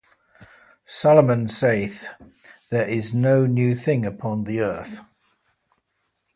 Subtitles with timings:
[0.87, 2.09] Salomon saith,
[2.71, 4.99] There is no new thing upon the earth.